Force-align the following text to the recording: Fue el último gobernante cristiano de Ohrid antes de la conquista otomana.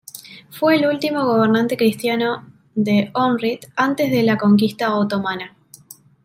Fue 0.49 0.77
el 0.77 0.87
último 0.87 1.27
gobernante 1.27 1.77
cristiano 1.77 2.49
de 2.73 3.11
Ohrid 3.13 3.59
antes 3.75 4.09
de 4.09 4.23
la 4.23 4.35
conquista 4.35 4.95
otomana. 4.95 5.55